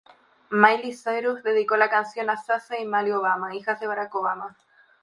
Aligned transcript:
Miley 0.49 0.93
Cyrus 0.95 1.43
dedicó 1.43 1.77
la 1.77 1.87
canción 1.91 2.27
a 2.31 2.35
Sasha 2.35 2.79
y 2.79 2.85
Malia 2.87 3.19
Obama, 3.19 3.53
hijas 3.53 3.79
de 3.79 3.85
Barack 3.85 4.15
Obama. 4.15 4.57